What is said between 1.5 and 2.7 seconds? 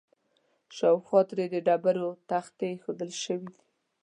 د ډبرو تختې